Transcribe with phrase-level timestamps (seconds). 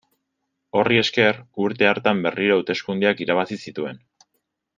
[0.79, 4.03] Horri esker, urte hartan berriro hauteskundeak irabazi zituen.